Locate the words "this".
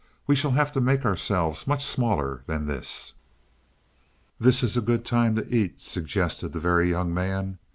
2.65-3.13, 4.39-4.63